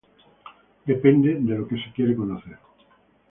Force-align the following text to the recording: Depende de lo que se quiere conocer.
Depende 0.91 1.29
de 1.45 1.55
lo 1.59 1.67
que 1.67 1.75
se 1.77 1.91
quiere 1.93 2.15
conocer. 2.15 2.57